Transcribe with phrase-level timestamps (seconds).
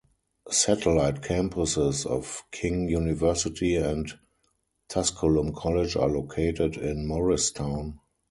[0.49, 4.11] Satellite campuses of King University and
[4.89, 7.99] Tusculum College are located in Morristown.